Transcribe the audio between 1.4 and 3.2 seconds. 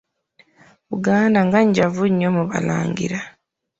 nga njavu nnyo mu balangira.